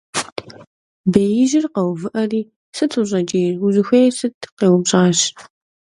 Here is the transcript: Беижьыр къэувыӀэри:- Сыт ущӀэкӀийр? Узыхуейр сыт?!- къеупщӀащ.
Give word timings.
Беижьыр 1.11 1.65
къэувыӀэри:- 1.73 2.41
Сыт 2.75 2.91
ущӀэкӀийр? 2.99 3.53
Узыхуейр 3.65 4.13
сыт?!- 4.19 4.35
къеупщӀащ. 4.57 5.19